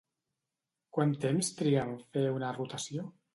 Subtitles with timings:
[0.97, 3.07] Quant temps triga en fer una rotació?